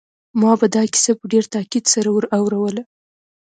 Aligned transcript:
ما 0.41 0.51
به 0.59 0.67
دا 0.75 0.83
کیسه 0.93 1.11
په 1.19 1.25
ډېر 1.31 1.45
تاکید 1.55 1.85
سره 1.93 2.09
ور 2.11 2.25
اوروله 2.37 2.81